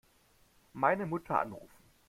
Meine 0.73 1.05
Mutter 1.05 1.39
anrufen. 1.39 1.83